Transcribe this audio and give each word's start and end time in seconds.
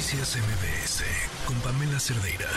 Noticias 0.00 0.38
MBS 0.38 1.04
con 1.44 1.60
Pamela 1.60 2.00
Cerdeira. 2.00 2.48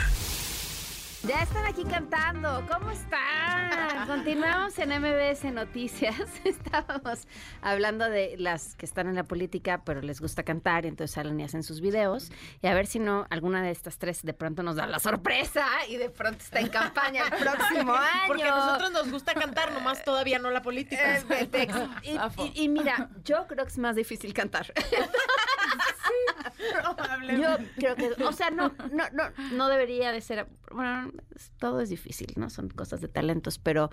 Ya 1.28 1.42
están 1.44 1.66
aquí 1.66 1.84
cantando. 1.84 2.66
¿Cómo 2.72 2.90
están? 2.90 4.08
Continuamos 4.08 4.80
en 4.80 4.90
MBS 5.02 5.44
Noticias. 5.52 6.16
Estábamos 6.46 7.28
hablando 7.62 8.10
de 8.10 8.36
las 8.38 8.76
que 8.76 8.86
están 8.86 9.08
en 9.08 9.16
la 9.16 9.26
política, 9.26 9.82
pero 9.84 10.02
les 10.02 10.22
gusta 10.22 10.44
cantar 10.44 10.86
y 10.86 10.88
entonces 10.88 11.16
salen 11.16 11.38
y 11.38 11.44
hacen 11.44 11.64
sus 11.64 11.82
videos. 11.82 12.32
Y 12.62 12.68
a 12.68 12.74
ver 12.74 12.88
si 12.88 13.00
no, 13.00 13.28
alguna 13.30 13.62
de 13.62 13.72
estas 13.72 13.98
tres 13.98 14.22
de 14.24 14.34
pronto 14.34 14.64
nos 14.64 14.78
da 14.78 14.88
la 14.88 15.00
sorpresa 15.00 15.68
y 15.90 15.98
de 15.98 16.10
pronto 16.10 16.42
está 16.42 16.62
en 16.62 16.70
campaña 16.70 17.24
el 17.26 17.38
próximo 17.44 17.94
año. 17.94 18.28
Porque 18.28 18.44
a 18.44 18.56
nosotros 18.56 18.92
nos 18.92 19.12
gusta 19.12 19.34
cantar, 19.34 19.74
nomás 19.74 20.02
todavía 20.06 20.40
no 20.40 20.50
la 20.50 20.62
política. 20.62 21.20
y, 22.04 22.10
y, 22.10 22.64
y, 22.64 22.70
mira, 22.70 23.10
yo 23.26 23.48
creo 23.48 23.66
que 23.66 23.72
es 23.72 23.78
más 23.78 23.98
difícil 23.98 24.34
cantar. 24.34 24.74
Yo 27.38 27.96
creo 27.96 27.96
que, 27.96 28.24
o 28.24 28.32
sea, 28.32 28.50
no, 28.52 28.74
no, 28.92 29.04
no, 29.12 29.24
no 29.54 29.70
debería 29.70 30.12
de 30.12 30.22
ser, 30.22 30.48
bueno, 30.72 31.12
todo 31.60 31.82
es 31.82 31.90
difícil, 31.90 32.34
¿no? 32.36 32.50
Son 32.50 32.70
cosas 32.70 33.02
de 33.02 33.08
talentos, 33.08 33.60
pero 33.60 33.90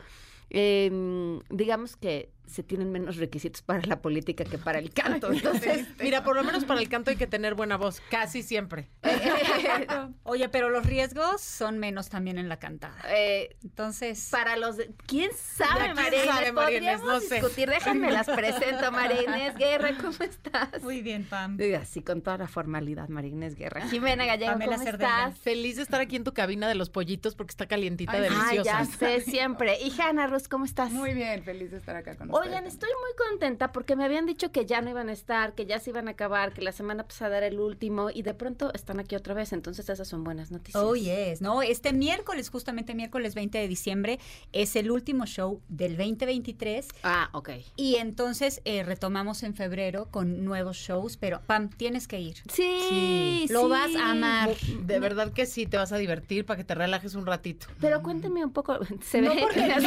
eh, 0.50 1.40
digamos 1.48 1.96
que 1.96 2.30
se 2.46 2.62
tienen 2.62 2.90
menos 2.90 3.16
requisitos 3.16 3.62
para 3.62 3.82
la 3.86 4.00
política 4.02 4.44
que 4.44 4.58
para 4.58 4.78
el 4.78 4.90
canto. 4.94 5.32
Entonces, 5.32 5.86
mira, 6.00 6.24
por 6.24 6.36
lo 6.36 6.42
menos 6.42 6.64
para 6.64 6.80
el 6.80 6.88
canto 6.88 7.10
hay 7.10 7.16
que 7.16 7.26
tener 7.26 7.54
buena 7.54 7.76
voz, 7.76 8.02
casi 8.10 8.42
siempre. 8.42 8.88
Oye, 10.24 10.48
pero 10.48 10.70
los 10.70 10.84
riesgos 10.84 11.40
son 11.40 11.78
menos 11.78 12.08
también 12.08 12.38
en 12.38 12.48
la 12.48 12.58
cantada. 12.58 12.96
Eh, 13.08 13.56
Entonces, 13.62 14.28
para 14.30 14.56
los 14.56 14.76
¿quién 15.06 15.30
sabe, 15.36 15.94
María 15.94 16.52
Podríamos 16.54 17.06
no 17.06 17.20
sé. 17.20 17.36
discutir, 17.36 17.68
déjenme 17.70 18.10
las 18.10 18.26
presento, 18.26 18.90
María 18.92 19.22
Inés 19.22 19.54
Guerra, 19.56 19.90
¿cómo 20.00 20.16
estás? 20.20 20.82
Muy 20.82 21.02
bien, 21.02 21.24
Pam. 21.24 21.58
Así 21.80 22.02
con 22.02 22.20
toda 22.22 22.38
la 22.38 22.48
formalidad, 22.48 23.08
María 23.08 23.30
Inés 23.30 23.54
Guerra. 23.54 23.88
Jimena 23.88 24.26
Gallego, 24.26 24.58
¿cómo 24.58 24.82
estás? 24.82 25.38
Feliz 25.38 25.76
de 25.76 25.82
estar 25.82 26.00
aquí 26.00 26.16
en 26.16 26.24
tu 26.24 26.32
cabina 26.32 26.68
de 26.68 26.74
los 26.74 26.90
pollitos 26.90 27.34
porque 27.34 27.50
está 27.52 27.66
calientita, 27.66 28.20
deliciosa. 28.20 28.48
Ay, 28.50 28.64
ya 28.64 28.84
sé, 28.84 29.20
siempre. 29.20 29.78
Y 29.80 29.92
Hanna 30.00 30.26
Rus, 30.26 30.48
¿cómo 30.48 30.64
estás? 30.64 30.90
Muy 30.90 31.14
bien, 31.14 31.42
feliz 31.42 31.70
de 31.70 31.78
estar 31.78 31.96
acá 31.96 32.16
con 32.16 32.29
Oigan, 32.32 32.66
estoy 32.66 32.88
muy 32.88 33.28
contenta 33.28 33.72
porque 33.72 33.96
me 33.96 34.04
habían 34.04 34.26
dicho 34.26 34.52
que 34.52 34.66
ya 34.66 34.80
no 34.80 34.90
iban 34.90 35.08
a 35.08 35.12
estar, 35.12 35.54
que 35.54 35.66
ya 35.66 35.78
se 35.78 35.90
iban 35.90 36.08
a 36.08 36.12
acabar, 36.12 36.52
que 36.52 36.62
la 36.62 36.72
semana 36.72 37.04
pasada 37.04 37.38
era 37.38 37.46
el 37.46 37.58
último 37.58 38.10
y 38.10 38.22
de 38.22 38.34
pronto 38.34 38.72
están 38.74 39.00
aquí 39.00 39.16
otra 39.16 39.34
vez. 39.34 39.52
Entonces 39.52 39.88
esas 39.88 40.08
son 40.08 40.24
buenas 40.24 40.50
noticias. 40.50 40.82
Oh, 40.82 40.94
yes. 40.94 41.40
No, 41.40 41.62
este 41.62 41.92
miércoles, 41.92 42.50
justamente 42.50 42.94
miércoles 42.94 43.34
20 43.34 43.58
de 43.58 43.68
diciembre, 43.68 44.18
es 44.52 44.76
el 44.76 44.90
último 44.90 45.26
show 45.26 45.60
del 45.68 45.96
2023. 45.96 46.88
Ah, 47.02 47.30
ok. 47.32 47.50
Y 47.76 47.96
entonces 47.96 48.60
eh, 48.64 48.82
retomamos 48.82 49.42
en 49.42 49.54
febrero 49.54 50.08
con 50.10 50.44
nuevos 50.44 50.76
shows, 50.76 51.16
pero 51.16 51.40
Pam, 51.46 51.68
tienes 51.70 52.06
que 52.06 52.20
ir. 52.20 52.36
Sí, 52.52 53.46
Lo 53.50 53.68
vas 53.68 53.94
a 53.96 54.10
amar. 54.10 54.50
De 54.82 55.00
verdad 55.00 55.32
que 55.32 55.46
sí, 55.46 55.66
te 55.66 55.76
vas 55.76 55.92
a 55.92 55.96
divertir 55.96 56.44
para 56.44 56.56
que 56.56 56.64
te 56.64 56.74
relajes 56.74 57.14
un 57.14 57.26
ratito. 57.26 57.66
Pero 57.80 58.02
cuénteme 58.02 58.44
un 58.44 58.52
poco, 58.52 58.78
se 59.02 59.20
ve 59.20 59.36
porque 59.40 59.60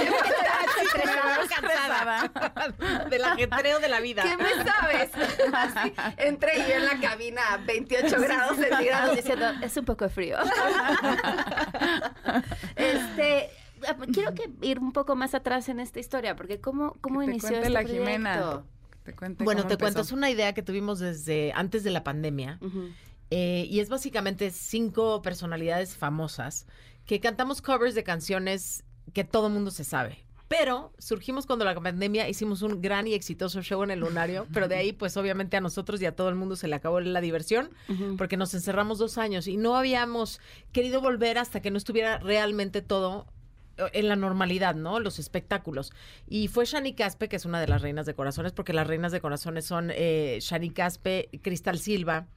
del 3.10 3.24
ajetreo 3.24 3.80
de 3.80 3.90
la 3.90 4.00
vida. 4.00 4.24
¿Qué 4.24 4.38
me 4.38 4.50
sabes? 4.64 5.12
Así, 5.54 5.94
entré 6.18 6.54
yo 6.68 6.76
en 6.76 6.86
la 6.86 7.00
cabina 7.00 7.42
a 7.54 7.58
28 7.58 8.22
grados 8.22 8.58
centígrados 8.58 9.16
diciendo, 9.16 9.46
es 9.62 9.78
un 9.78 9.86
poco 9.86 10.10
frío. 10.10 10.38
este 12.76 13.50
quiero 14.14 14.34
que 14.34 14.50
ir 14.62 14.80
un 14.80 14.94
poco 14.94 15.16
más 15.16 15.36
atrás 15.36 15.70
en 15.70 15.80
esta 15.80 16.00
historia, 16.00 16.36
porque 16.36 16.60
cómo, 16.60 16.96
cómo 17.02 17.20
te 17.20 17.26
inició 17.26 17.58
este 17.58 17.70
la 17.70 17.82
proyecto? 17.82 18.06
Jimena. 18.06 18.64
Te 19.04 19.14
bueno, 19.44 19.68
te 19.68 19.78
cuento, 19.78 20.00
es 20.00 20.14
una 20.14 20.30
idea 20.30 20.54
que 20.54 20.64
tuvimos 20.64 21.00
desde 21.00 21.52
antes 21.54 21.84
de 21.84 21.92
la 21.92 22.04
pandemia. 22.04 22.60
eh, 23.30 23.68
y 23.70 23.82
es 23.82 23.90
básicamente 23.90 24.50
cinco 24.52 25.22
personalidades 25.22 25.98
famosas 25.98 26.66
que 27.06 27.20
cantamos 27.20 27.62
covers 27.62 27.96
de 27.96 28.04
canciones 28.04 28.84
que 29.14 29.24
todo 29.24 29.50
mundo 29.50 29.72
se 29.72 29.84
sabe. 29.84 30.26
Pero 30.48 30.94
surgimos 31.00 31.46
cuando 31.48 31.66
la 31.66 31.74
pandemia, 31.74 32.30
hicimos 32.30 32.62
un 32.62 32.82
gran 32.82 33.08
y 33.08 33.14
exitoso 33.14 33.62
show 33.62 33.82
en 33.84 33.92
el 33.92 34.00
Lunario, 34.00 34.46
pero 34.54 34.68
de 34.68 34.76
ahí 34.76 34.94
pues 34.94 35.18
obviamente 35.18 35.58
a 35.58 35.62
nosotros 35.62 36.02
y 36.02 36.06
a 36.06 36.16
todo 36.16 36.30
el 36.30 36.36
mundo 36.36 36.56
se 36.56 36.68
le 36.68 36.76
acabó 36.76 37.00
la 37.00 37.22
diversión 37.22 37.72
porque 38.18 38.38
nos 38.38 38.54
encerramos 38.54 39.00
dos 39.00 39.18
años 39.18 39.48
y 39.48 39.58
no 39.58 39.76
habíamos 39.76 40.40
querido 40.72 41.02
volver 41.02 41.38
hasta 41.38 41.62
que 41.62 41.72
no 41.72 41.78
estuviera 41.78 42.20
realmente 42.20 42.82
todo 42.82 43.26
eh, 43.78 43.86
en 43.94 44.08
la 44.08 44.16
normalidad, 44.16 44.76
¿no? 44.76 45.00
Los 45.00 45.18
espectáculos. 45.18 45.92
Y 46.28 46.48
fue 46.48 46.66
Shani 46.66 46.94
Caspe, 46.94 47.30
que 47.30 47.38
es 47.38 47.46
una 47.46 47.60
de 47.60 47.68
las 47.68 47.82
reinas 47.82 48.06
de 48.06 48.14
corazones, 48.14 48.52
porque 48.52 48.74
las 48.74 48.86
reinas 48.86 49.12
de 49.12 49.22
corazones 49.22 49.66
son 49.66 49.92
eh, 49.94 50.38
Shani 50.42 50.70
Caspe, 50.72 51.30
Cristal 51.42 51.80
Silva, 51.80 52.28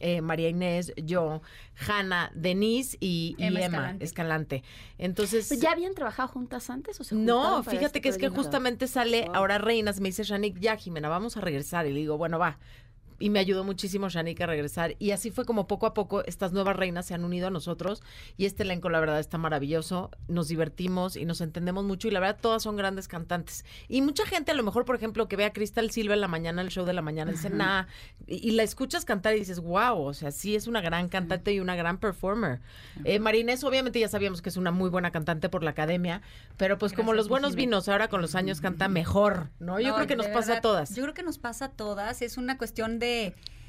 eh, 0.00 0.20
María 0.20 0.48
Inés, 0.48 0.92
yo, 0.96 1.42
Hanna, 1.86 2.30
Denise 2.34 2.96
y, 3.00 3.36
Emma, 3.38 3.96
Escalante. 4.00 4.62
Entonces. 4.98 5.48
¿Ya 5.60 5.72
habían 5.72 5.94
trabajado 5.94 6.28
juntas 6.28 6.70
antes 6.70 7.00
o 7.00 7.04
se 7.04 7.14
No, 7.14 7.62
fíjate 7.62 7.86
este 7.86 8.00
que 8.00 8.08
es 8.08 8.18
que 8.18 8.28
justamente 8.28 8.86
sale 8.86 9.28
ahora 9.32 9.58
Reinas, 9.58 10.00
me 10.00 10.08
dice 10.08 10.24
Shanik, 10.24 10.58
ya 10.58 10.76
Jimena, 10.76 11.08
vamos 11.08 11.36
a 11.36 11.40
regresar. 11.40 11.86
Y 11.86 11.92
le 11.92 12.00
digo, 12.00 12.18
bueno, 12.18 12.38
va 12.38 12.58
y 13.18 13.30
me 13.30 13.38
ayudó 13.38 13.64
muchísimo 13.64 14.08
Shanika 14.08 14.44
a 14.44 14.46
regresar. 14.46 14.96
Y 14.98 15.10
así 15.10 15.30
fue 15.30 15.44
como 15.44 15.66
poco 15.66 15.86
a 15.86 15.94
poco 15.94 16.24
estas 16.24 16.52
nuevas 16.52 16.76
reinas 16.76 17.06
se 17.06 17.14
han 17.14 17.24
unido 17.24 17.46
a 17.48 17.50
nosotros 17.50 18.02
y 18.36 18.46
este 18.46 18.62
elenco 18.62 18.88
la 18.88 19.00
verdad 19.00 19.20
está 19.20 19.38
maravilloso, 19.38 20.10
nos 20.28 20.48
divertimos 20.48 21.16
y 21.16 21.24
nos 21.24 21.40
entendemos 21.40 21.84
mucho 21.84 22.08
y 22.08 22.10
la 22.10 22.20
verdad 22.20 22.38
todas 22.40 22.62
son 22.62 22.76
grandes 22.76 23.08
cantantes. 23.08 23.64
Y 23.88 24.02
mucha 24.02 24.26
gente 24.26 24.52
a 24.52 24.54
lo 24.54 24.62
mejor, 24.62 24.84
por 24.84 24.96
ejemplo, 24.96 25.28
que 25.28 25.36
ve 25.36 25.44
a 25.44 25.52
Crystal 25.52 25.90
Silva 25.90 26.14
en 26.14 26.20
la 26.20 26.28
mañana, 26.28 26.62
el 26.62 26.68
show 26.68 26.84
de 26.84 26.92
la 26.92 27.02
mañana, 27.02 27.32
dice, 27.32 27.50
nah, 27.50 27.84
y, 28.26 28.52
la 28.52 28.62
escuchas 28.62 29.04
cantar 29.04 29.34
y 29.36 29.40
dices, 29.40 29.60
wow, 29.60 30.00
o 30.00 30.14
sea, 30.14 30.30
sí 30.30 30.56
es 30.56 30.66
una 30.66 30.80
gran 30.80 31.08
cantante 31.08 31.52
y 31.52 31.60
una 31.60 31.76
gran 31.76 31.98
performer. 31.98 32.60
Eh, 33.04 33.18
Marinés 33.18 33.64
obviamente 33.64 34.00
ya 34.00 34.08
sabíamos 34.08 34.42
que 34.42 34.48
es 34.48 34.56
una 34.56 34.70
muy 34.70 34.90
buena 34.90 35.10
cantante 35.10 35.48
por 35.48 35.62
la 35.62 35.70
academia, 35.70 36.22
pero 36.56 36.78
pues 36.78 36.92
como 36.92 37.12
los 37.12 37.28
buenos 37.28 37.54
vinos, 37.54 37.88
ahora 37.88 38.08
con 38.08 38.22
los 38.22 38.34
años 38.34 38.60
canta 38.60 38.88
mejor, 38.88 39.50
¿no? 39.58 39.80
Yo 39.80 39.94
creo 39.94 40.06
que 40.06 40.16
nos 40.16 40.28
pasa 40.28 40.58
a 40.58 40.60
todas. 40.60 40.94
Yo 40.94 41.02
creo 41.02 41.14
que 41.14 41.22
nos 41.22 41.38
pasa 41.38 41.66
a 41.66 41.70
todas, 41.70 42.22
es 42.22 42.36
una 42.36 42.58
cuestión 42.58 42.98
de 42.98 43.05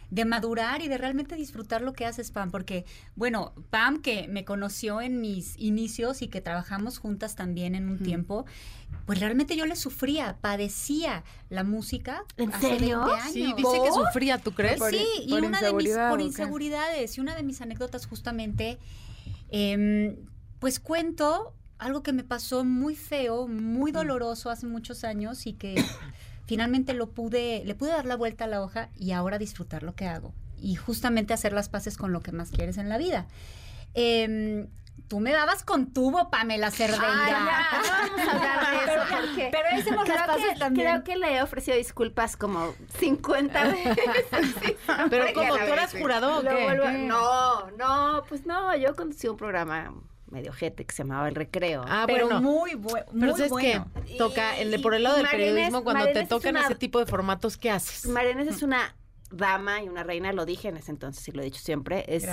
de, 0.09 0.25
madurar 0.25 0.81
y 0.81 0.88
de 0.88 0.98
realmente 0.98 1.36
disfrutar 1.36 1.81
lo 1.81 1.94
que 1.94 2.06
haces, 2.06 2.31
Pam, 2.31 2.52
porque, 2.52 2.86
bueno, 3.16 3.53
Pam, 3.70 4.02
que 4.02 4.28
me 4.28 4.46
conoció 4.46 5.02
en 5.02 5.20
mis 5.20 5.58
inicios 5.58 6.22
y 6.22 6.28
que 6.28 6.42
trabajamos 6.42 6.98
juntas 6.98 7.36
también 7.36 7.75
en 7.75 7.90
un 7.90 8.00
tiempo, 8.00 8.46
pues 9.06 9.20
realmente 9.20 9.56
yo 9.56 9.66
le 9.66 9.75
sufría, 9.75 10.38
padecía 10.40 11.24
la 11.50 11.64
música. 11.64 12.24
¿En 12.38 12.52
serio? 12.59 13.06
Sí, 13.31 13.53
dice 13.56 13.81
que 13.84 13.92
sufría, 13.92 14.38
¿tú 14.38 14.53
crees? 14.53 14.81
sí, 14.90 15.06
y 15.25 15.34
una 15.34 15.62
de 15.62 15.74
mis, 15.74 15.96
por 16.09 16.22
inseguridades, 16.22 17.18
y 17.18 17.22
una 17.22 17.36
de 17.36 17.44
mis 17.44 17.62
anécdotas 17.62 18.06
justamente, 18.06 18.78
em, 19.50 20.16
pues 20.59 20.80
cuento 20.80 21.54
algo 21.80 22.02
que 22.02 22.14
me 22.14 22.24
pasó 22.24 22.64
muy 22.64 22.96
feo, 22.96 23.48
muy 23.48 23.92
doloroso 23.92 24.50
hace 24.50 24.66
muchos 24.66 25.04
años 25.04 25.46
y 25.46 25.54
que 25.54 25.75
finalmente 26.47 26.94
lo 26.94 27.12
pude, 27.12 27.62
le 27.66 27.75
pude 27.75 27.91
dar 27.91 28.06
la 28.06 28.16
vuelta 28.16 28.46
a 28.46 28.47
la 28.47 28.62
hoja 28.62 28.90
y 28.96 29.12
ahora 29.12 29.38
disfrutar 29.38 29.84
lo 29.84 29.94
que 29.94 30.08
hago 30.08 30.34
y 30.59 30.75
justamente 30.75 31.34
hacer 31.34 31.53
las 31.53 31.69
paces 31.69 31.97
con 31.97 32.12
lo 32.13 32.22
que 32.22 32.31
más 32.31 32.50
quieres 32.50 32.78
en 32.78 32.90
la 32.90 32.97
vida. 32.97 33.28
Em, 33.94 34.68
tú 35.07 35.19
me 35.19 35.31
dabas 35.31 35.63
con 35.63 35.94
tubo, 35.94 36.30
Pamela 36.31 36.72
Cerdeira. 36.72 37.06
Ay, 37.06 37.34
vamos 37.72 38.28
a 38.28 38.31
hablar 38.31 38.72
de 38.72 38.78
eso. 38.94 39.03
Porque 39.09 39.50
pero 39.52 39.80
hicimos 39.80 40.03
creo 40.06 40.16
las 40.16 40.28
paces 40.28 40.59
también. 40.59 40.88
Creo 40.88 41.03
que 41.03 41.16
le 41.18 41.36
he 41.36 41.41
ofrecido 41.44 41.78
disculpas 41.78 42.38
como 42.38 42.74
50 43.00 43.63
veces. 43.72 43.97
pero 45.09 45.34
como 45.34 45.53
tú 45.53 45.74
eras 45.74 45.94
jurado 45.94 46.40
o 46.40 46.41
qué? 46.41 47.06
No, 47.07 47.72
no, 47.72 48.24
pues 48.28 48.46
no, 48.46 48.75
yo 48.75 48.96
conducí 48.96 49.28
un 49.28 49.38
programa 49.38 49.94
medio 50.29 50.53
jete 50.53 50.85
que 50.85 50.93
se 50.93 51.03
llamaba 51.03 51.27
El 51.27 51.35
Recreo. 51.35 51.83
Ah, 51.88 52.03
pero 52.07 52.41
muy, 52.41 52.75
bueno 52.75 53.05
pero 53.11 53.35
es 53.35 53.51
que 53.53 53.81
toca 54.17 54.57
el, 54.57 54.81
por 54.81 54.93
el 54.93 55.03
lado 55.03 55.17
del 55.17 55.27
periodismo, 55.27 55.83
cuando 55.83 56.05
te 56.11 56.25
tocan 56.25 56.57
ese 56.57 56.75
tipo 56.75 56.99
de 56.99 57.05
formatos, 57.05 57.57
¿qué 57.57 57.71
haces? 57.71 58.05
Marianés 58.07 58.47
es 58.47 58.63
una 58.63 58.95
dama 59.29 59.83
y 59.83 59.89
una 59.89 60.03
reina, 60.03 60.31
lo 60.33 60.45
dije 60.45 60.69
en 60.69 60.77
ese 60.77 60.91
entonces 60.91 61.27
y 61.27 61.31
lo 61.31 61.41
he 61.41 61.45
dicho 61.45 61.62
siempre, 61.62 62.06
es 62.07 62.27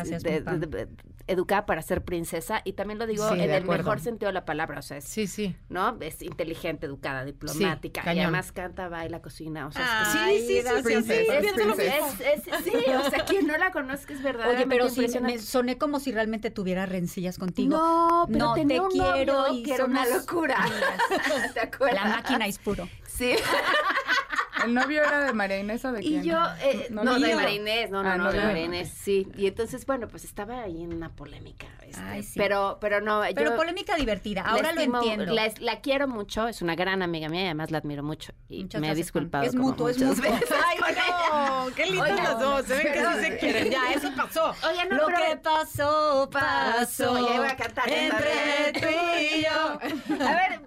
educada 1.26 1.64
para 1.64 1.81
ser 1.81 2.05
princesa 2.05 2.61
y 2.64 2.75
también 2.75 2.99
lo 2.99 3.06
digo 3.06 3.29
en 3.32 3.50
el 3.50 3.64
mejor 3.64 4.00
sentido 4.00 4.29
de 4.29 4.35
la 4.35 4.44
palabra, 4.44 4.79
o 4.79 4.82
sea, 4.82 4.99
es, 4.99 5.05
sí, 5.05 5.26
sí. 5.26 5.56
¿no? 5.69 5.96
Es 6.00 6.23
inteligente, 6.23 6.87
educada, 6.87 7.25
diplomática 7.25 8.02
y 8.14 8.20
además 8.20 8.52
canta, 8.52 8.88
baila, 8.88 9.23
cocina, 9.23 9.67
o 9.67 9.73
sea, 9.73 10.05
sí, 10.12 10.41
sí, 10.46 10.61
sí, 10.61 10.82
princesa. 10.82 11.41
sí, 12.62 12.73
o 12.93 13.11
sea, 13.11 13.25
quien 13.25 13.47
no 13.47 13.56
la 13.56 13.70
conozca 13.73 14.12
es 14.12 14.23
verdad. 14.23 14.50
Oye, 14.55 14.67
pero 14.67 14.88
si 14.88 15.08
me 15.20 15.38
soné 15.38 15.79
como 15.79 16.00
si 16.00 16.12
realmente 16.12 16.50
tuviera 16.50 16.87
rencillas 16.87 17.38
contigo. 17.38 17.76
No, 17.76 18.26
pero 18.31 18.38
no, 18.38 18.55
te 18.55 18.81
quiero 18.90 19.52
y 19.52 19.62
que 19.62 19.75
era 19.75 19.85
una 19.85 20.06
locura. 20.06 20.56
¿Te 21.55 21.61
acuerdas? 21.61 22.05
La 22.05 22.17
máquina 22.17 22.47
es 22.47 22.58
puro. 22.58 22.88
Sí. 23.06 23.32
¿El 24.64 24.75
novio 24.75 25.02
era 25.05 25.25
de 25.25 25.32
María 25.32 25.58
Inés 25.58 25.84
o 25.84 25.93
de 25.93 26.00
quién? 26.00 26.25
Y 26.25 26.28
yo, 26.28 26.38
eh, 26.62 26.88
no, 26.90 27.05
lo 27.05 27.19
de. 27.19 27.34
María 27.34 27.55
Inés, 27.55 27.90
no, 27.90 28.02
no, 28.02 28.11
Ah, 28.11 28.16
no, 28.16 28.32
de 28.32 28.38
no. 28.38 28.44
María 28.44 28.64
Inés, 28.64 28.90
sí. 28.90 29.28
Y 29.37 29.46
entonces, 29.46 29.87
bueno, 29.87 30.08
pues 30.08 30.25
estaba 30.25 30.62
ahí 30.62 30.82
en 30.82 30.93
una 30.94 31.11
polémica. 31.11 31.66
este, 31.87 32.00
Ay, 32.02 32.22
sí. 32.22 32.32
Pero, 32.37 32.78
pero 32.81 33.00
no, 33.00 33.22
Pero 33.34 33.50
yo 33.52 33.56
polémica 33.56 33.94
divertida. 33.96 34.43
Ahora 34.43 34.72
lo 34.72 34.81
estimo- 34.81 34.99
entiendo. 34.99 35.32
La, 35.32 35.50
la 35.61 35.81
quiero 35.81 36.08
mucho, 36.08 36.49
es 36.49 36.62
una 36.62 36.75
gran 36.75 37.02
amiga 37.02 37.28
mía 37.28 37.43
y 37.43 37.44
además 37.46 37.70
la 37.70 37.78
admiro 37.78 38.02
mucho. 38.02 38.32
Y 38.49 38.62
Muchas 38.64 38.81
me 38.81 38.90
he 38.90 38.94
disculpado. 38.94 39.44
Es 39.44 39.52
como 39.52 39.69
mutuo, 39.69 39.88
es 39.88 39.99
mutuo. 39.99 40.22
veces 40.22 40.49
Ay, 40.66 40.78
no, 41.31 41.66
qué 41.75 41.87
lindas 41.87 42.11
Oye, 42.12 42.22
las 42.22 42.38
dos. 42.40 42.66
Se 42.66 42.75
ven 42.75 42.93
que 42.93 43.00
sí 43.00 43.20
se 43.20 43.37
quieren. 43.38 43.70
Ya, 43.70 43.93
eso 43.93 44.11
pasó. 44.16 44.50
Oye, 44.69 44.84
no, 44.90 44.96
lo 44.96 45.06
pero- 45.06 45.19
que 45.19 45.37
pasó, 45.37 46.28
pasó. 46.32 47.28
Ya 47.28 47.34
iba 47.37 47.49
a 47.50 47.56
cantar 47.56 47.88
entre 47.88 48.81
tú 48.81 48.87
y 49.38 49.43
yo. 49.43 50.25
A 50.26 50.34
ver, 50.34 50.61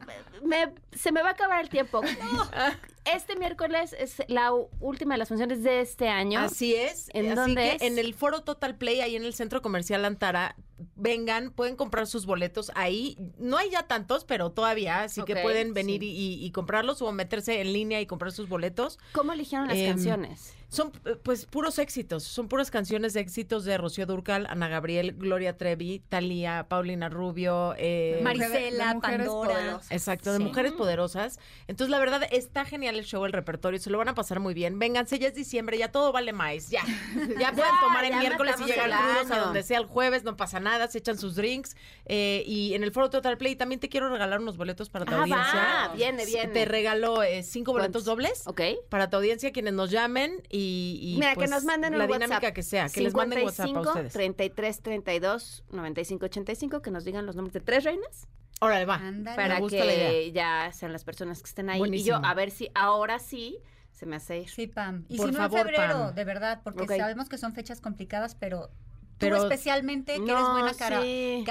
me- 0.44 0.74
se 0.98 1.12
me 1.12 1.22
va 1.22 1.30
a 1.30 1.32
acabar 1.34 1.62
el 1.62 1.70
tiempo. 1.70 2.02
Este 3.14 3.36
miércoles 3.36 3.96
es 3.98 4.22
la 4.28 4.52
última 4.80 5.14
de 5.14 5.20
las 5.20 5.28
funciones 5.30 5.64
de 5.64 5.82
este 5.82 6.10
año. 6.10 6.40
Así 6.40 6.76
es. 6.76 7.10
¿En 7.14 7.28
Así 7.28 7.36
dónde 7.36 7.62
que 7.62 7.76
es? 7.76 7.82
en 7.82 7.98
el 8.00 8.14
Foro 8.14 8.42
Total 8.44 8.76
Play, 8.78 9.02
ahí 9.02 9.16
en 9.16 9.24
el 9.24 9.34
Centro 9.34 9.62
Comercial 9.62 10.04
Antara, 10.06 10.56
vengan, 10.96 11.52
pueden 11.52 11.76
comprar 11.76 12.08
sus 12.08 12.26
boletos 12.26 12.72
ahí. 12.76 13.18
No 13.38 13.58
hay 13.58 13.70
ya 13.70 13.84
tantos, 13.84 14.26
pero 14.26 14.52
todavía, 14.52 15.04
así 15.04 15.24
que 15.24 15.36
pueden 15.38 15.74
venir 15.74 16.02
sí. 16.02 16.08
y, 16.10 16.46
y 16.46 16.52
comprarlos 16.52 17.02
o 17.02 17.12
meterse 17.12 17.62
en 17.62 17.74
línea 17.74 18.02
y 18.02 18.06
comprar 18.06 18.32
sus 18.32 18.48
boletos. 18.50 19.00
¿Cómo 19.14 19.34
eligieron 19.34 19.68
las 19.68 19.78
Em, 19.78 19.90
canciones? 19.90 20.54
Son 20.70 20.92
eh, 21.06 21.16
pues 21.24 21.46
puros 21.46 21.80
éxitos, 21.80 22.24
son 22.24 22.50
puras 22.50 22.70
canciones 22.72 23.14
de 23.14 23.22
éxitos 23.22 23.64
de 23.64 23.78
Rocío 23.78 24.06
Durcal, 24.06 24.48
Ana 24.50 24.68
Gabriel, 24.68 25.14
Gloria 25.18 25.58
Trevi, 25.58 26.00
Talía, 26.10 26.66
Paulina 26.68 27.08
Rubio, 27.08 27.74
eh, 27.78 28.20
Marisela, 28.22 28.90
de 28.90 28.94
mujeres 28.96 29.28
Pandora. 29.28 29.54
poderosas. 29.54 29.92
Exacto, 29.92 30.32
de 30.34 30.38
Sí. 30.40 30.44
mujeres 30.44 30.74
poderosas. 30.74 31.40
Entonces, 31.68 31.90
la 31.90 32.00
verdad, 32.00 32.22
está 32.32 32.66
genial 32.66 32.98
el 32.98 33.06
show, 33.06 33.24
el 33.26 33.32
repertorio, 33.32 33.80
se 33.80 33.90
lo 33.90 33.98
van 33.98 34.10
a 34.10 34.14
pasar 34.16 34.42
muy 34.42 34.54
bien. 34.54 34.78
Vénganse, 34.78 35.18
ya 35.20 35.30
es 35.30 35.36
diciembre, 35.36 35.78
ya 35.78 35.90
todo 35.94 36.12
vale 36.12 36.34
más, 36.34 36.70
ya. 36.70 36.82
Ya 37.40 37.54
pueden 37.54 37.72
tomar 37.82 38.04
el 38.04 38.12
ya 38.12 38.20
miércoles 38.20 38.56
y 38.60 38.66
llegar 38.66 38.90
crudos 38.92 39.32
a 39.32 39.40
donde 39.40 39.64
sea 39.64 39.78
el 39.80 39.86
jueves, 39.86 40.26
no 40.26 40.36
pasa 40.36 40.60
nada, 40.60 40.67
se 40.90 40.98
echan 41.00 41.18
sus 41.18 41.36
drinks. 41.36 41.76
eh, 42.06 42.44
y 42.46 42.74
en 42.74 42.84
el 42.84 42.92
Foro 42.92 43.10
Total 43.10 43.38
Play 43.38 43.56
también 43.56 43.80
te 43.80 43.90
quiero 43.90 44.10
regalar 44.10 44.40
unos 44.40 44.58
boletos 44.58 44.90
para 44.90 45.06
tu 45.06 45.14
Ah, 45.14 45.20
audiencia. 45.22 45.88
va, 45.90 45.94
viene, 45.96 46.26
viene. 46.26 46.54
Te 46.54 46.66
regalo 46.66 47.24
eh, 47.24 47.44
cinco 47.44 47.72
boletos 47.74 48.04
¿Cuántos? 48.04 48.06
dobles. 48.06 48.44
¿Ok? 48.48 48.62
Para 48.90 49.10
tu 49.10 49.18
audiencia, 49.18 49.52
quienes 49.52 49.74
nos 49.74 49.92
llamen 49.92 50.42
y, 50.50 51.00
y, 51.02 51.16
Mira, 51.20 51.34
pues, 51.36 51.50
que 51.50 51.56
nos 51.56 51.64
manden 51.64 51.94
un 51.94 52.00
la 52.00 52.06
WhatsApp. 52.06 52.22
dinámica 52.24 52.52
que 52.54 52.64
sea, 52.64 52.90
que 52.90 53.02
les 53.02 53.14
manden 53.14 53.44
WhatsApp 53.44 53.66
a 53.66 53.68
55 53.68 53.90
ustedes. 53.92 54.14
33 54.14 54.82
32 54.82 55.64
95 55.72 56.26
85, 56.26 56.82
que 56.82 56.92
nos 56.92 57.04
digan 57.06 57.26
los 57.26 57.36
nombres 57.36 57.54
de 57.54 57.62
tres 57.62 57.84
reinas 57.84 58.28
Órale, 58.60 58.86
va. 58.86 58.96
Ándale. 58.96 59.36
para 59.36 59.62
que 59.68 60.32
ya 60.32 60.72
sean 60.74 60.92
las 60.92 61.04
personas 61.04 61.42
que 61.44 61.48
estén 61.50 61.70
ahí. 61.70 61.78
Buenísimo. 61.80 62.18
Y 62.18 62.22
yo, 62.22 62.26
a 62.28 62.34
ver 62.34 62.50
si 62.52 62.70
ahora 62.74 63.20
sí 63.20 63.60
se 63.92 64.06
me 64.08 64.16
hace 64.16 64.40
ir. 64.40 64.50
Sí, 64.50 64.66
Pam. 64.68 65.06
Y 65.10 65.18
Por 65.18 65.28
si 65.28 65.34
no 65.34 65.40
favor, 65.40 65.60
en 65.60 65.66
febrero, 65.68 65.94
Pam. 66.06 66.16
de 66.16 66.24
verdad, 66.24 66.62
porque 66.64 66.84
Ok. 66.84 66.92
sabemos 66.98 67.30
que 67.30 67.38
son 67.38 67.54
fechas 67.54 67.82
complicadas, 67.82 68.34
pero 68.36 68.70
Pero- 69.18 69.38
tú 69.38 69.44
especialmente, 69.44 70.14
que 70.14 70.22
eres 70.22 70.28
No, 70.44 70.52
buena 70.54 70.74
cara, 70.74 71.02
sí. 71.02 71.44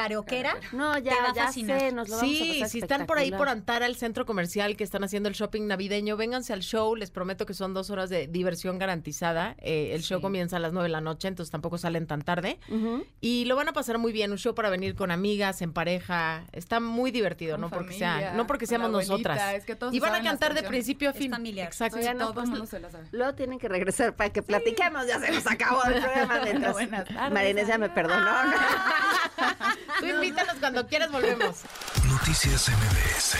No, 0.73 0.99
ya, 0.99 1.15
Te 1.15 1.21
va 1.21 1.31
a 1.31 1.35
ya 1.35 1.45
fascinar. 1.47 1.81
sé, 1.81 1.93
nos 1.93 2.09
lo 2.09 2.17
vamos 2.17 2.31
a 2.33 2.35
Sí, 2.39 2.49
pasar 2.55 2.69
si 2.69 2.79
están 2.79 3.07
por 3.07 3.19
ahí 3.19 3.31
por. 3.33 3.49
Antara, 3.49 3.87
el 3.87 3.97
centro 3.97 4.27
comercial 4.27 4.77
que 4.77 4.85
están 4.85 5.03
haciendo 5.05 5.29
el 5.29 5.35
shopping 5.35 5.67
navideño, 5.67 6.17
vénganse 6.17 6.53
al 6.53 6.61
show. 6.61 6.95
Les 6.97 7.11
prometo 7.11 7.47
que 7.47 7.55
son 7.55 7.75
dos 7.75 7.91
horas 7.91 8.11
de 8.11 8.27
diversión 8.27 8.79
garantizada. 8.79 9.57
Eh, 9.59 9.91
el 9.95 10.03
show 10.03 10.19
Sí. 10.19 10.23
comienza 10.23 10.57
a 10.57 10.59
las 10.61 10.73
nueve 10.73 10.89
de 10.89 10.93
la 10.93 11.01
noche, 11.01 11.29
entonces 11.29 11.51
tampoco 11.51 11.79
salen 11.79 12.07
tan 12.07 12.23
tarde. 12.23 12.59
Ujú. 12.69 13.05
Y 13.21 13.45
lo 13.47 13.57
van 13.57 13.69
a 13.69 13.73
pasar 13.73 13.99
muy 13.99 14.13
bien. 14.13 14.31
Un 14.33 14.39
show 14.39 14.55
para 14.55 14.69
venir 14.71 14.95
con 14.95 15.11
amigas, 15.11 15.63
en 15.63 15.73
pareja. 15.73 16.45
Está 16.53 16.81
muy 16.81 17.11
divertido, 17.11 17.53
Con 17.53 17.63
no 17.63 17.71
porque 17.71 17.87
familia, 17.87 18.19
sea, 18.19 18.33
no 18.35 18.47
porque 18.47 18.67
seamos 18.67 18.89
abuelita, 18.89 19.13
nosotras. 19.13 19.55
es 19.55 19.65
que 19.65 19.77
todos 19.77 19.95
y 19.95 20.01
van 20.01 20.15
a 20.15 20.23
cantar 20.23 20.55
de 20.55 20.63
principio 20.63 21.11
a 21.11 21.13
fin. 21.13 21.31
familiar. 21.31 21.67
Exacto. 21.67 21.99
Oigan, 21.99 22.17
no, 22.19 22.27
Todo 22.27 22.35
pues, 22.35 22.49
mundo 22.49 22.67
se 22.67 22.81
la 22.81 22.91
sabe. 22.91 23.09
Luego 23.13 23.35
tienen 23.35 23.59
que 23.59 23.69
regresar 23.69 24.15
para 24.15 24.31
que 24.31 24.43
platiquemos, 24.43 25.07
ya 25.07 25.19
se 25.21 25.31
nos 25.33 25.47
acabó 25.47 25.83
el 25.85 25.95
programa. 26.03 26.41
Mientras 26.45 26.73
Buenas 26.73 27.05
tardes, 27.09 27.33
Ya 27.65 27.79
me 27.79 27.89
perdonó. 27.89 28.31
Tú 30.01 30.07
invítanos 30.07 30.57
cuando 30.61 30.87
quieras, 30.87 31.11
volvemos. 31.11 31.63
Noticias 32.09 32.69
MBS 32.69 33.37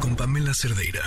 con 0.00 0.16
Pamela 0.16 0.52
Cerdeira. 0.54 1.02